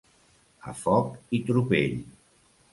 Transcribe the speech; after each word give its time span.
A 0.71 0.73
foc 0.79 1.13
i 1.39 1.43
tropell. 1.51 1.97